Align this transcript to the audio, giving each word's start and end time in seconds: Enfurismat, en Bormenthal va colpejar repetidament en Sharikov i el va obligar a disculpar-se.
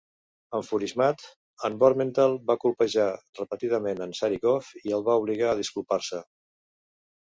Enfurismat, 0.59 1.21
en 1.69 1.75
Bormenthal 1.83 2.35
va 2.49 2.57
colpejar 2.65 3.07
repetidament 3.43 4.05
en 4.09 4.19
Sharikov 4.23 4.75
i 4.85 5.01
el 5.01 5.09
va 5.13 5.23
obligar 5.25 5.55
a 5.57 5.65
disculpar-se. 5.65 6.29